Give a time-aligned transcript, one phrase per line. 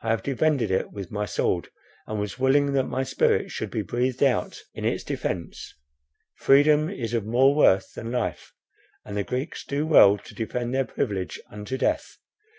[0.00, 1.68] I have defended it with my sword,
[2.06, 5.74] and was willing that my spirit should be breathed out in its defence;
[6.36, 8.54] freedom is of more worth than life,
[9.04, 12.16] and the Greeks do well to defend their privilege unto death.